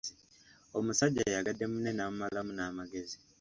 Omusajja 0.77 1.21
ayagadde 1.29 1.65
munne 1.71 1.91
n’amumalamu 1.93 2.51
n’amagezi. 2.53 3.17